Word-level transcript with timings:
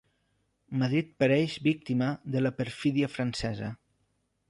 Madrid 0.83 1.11
pereix 1.23 1.59
víctima 1.69 2.09
de 2.37 2.45
la 2.47 2.55
perfídia 2.63 3.15
francesa. 3.19 3.75